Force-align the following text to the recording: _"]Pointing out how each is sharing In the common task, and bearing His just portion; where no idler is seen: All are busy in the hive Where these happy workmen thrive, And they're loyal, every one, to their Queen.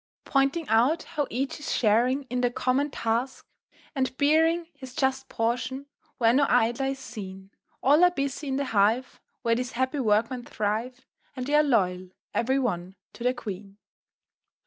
_"]Pointing 0.25 0.67
out 0.67 1.03
how 1.03 1.27
each 1.29 1.59
is 1.59 1.71
sharing 1.71 2.23
In 2.23 2.41
the 2.41 2.49
common 2.49 2.89
task, 2.89 3.45
and 3.93 4.17
bearing 4.17 4.67
His 4.73 4.95
just 4.95 5.29
portion; 5.29 5.85
where 6.17 6.33
no 6.33 6.47
idler 6.49 6.87
is 6.87 6.97
seen: 6.97 7.51
All 7.83 8.03
are 8.03 8.09
busy 8.09 8.47
in 8.47 8.55
the 8.55 8.65
hive 8.65 9.21
Where 9.43 9.53
these 9.53 9.73
happy 9.73 9.99
workmen 9.99 10.43
thrive, 10.43 11.05
And 11.35 11.45
they're 11.45 11.61
loyal, 11.61 12.09
every 12.33 12.57
one, 12.57 12.95
to 13.13 13.23
their 13.23 13.35
Queen. 13.35 13.77